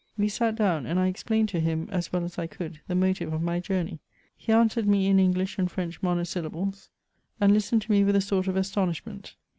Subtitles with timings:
[0.17, 3.31] We sat down, and I explained to him, as well as I could, the motive
[3.33, 3.99] of my journey.
[4.35, 6.89] He answered me in English and French monosyllables,
[7.39, 9.35] and listened to me with a sort of astonishment.